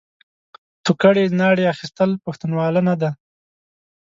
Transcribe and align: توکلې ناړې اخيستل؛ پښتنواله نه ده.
توکلې 0.85 1.23
ناړې 1.39 1.65
اخيستل؛ 1.73 2.09
پښتنواله 2.25 2.81
نه 2.87 2.95
ده. 3.01 3.09